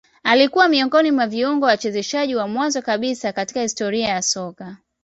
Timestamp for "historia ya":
3.61-4.21